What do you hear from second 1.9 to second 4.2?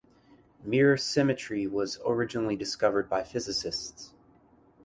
originally discovered by physicists.